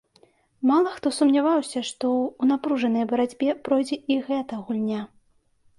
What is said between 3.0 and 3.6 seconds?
барацьбе